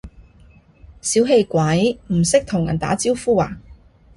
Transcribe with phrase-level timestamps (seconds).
[0.99, 3.55] 小氣鬼，唔識同人打招呼呀？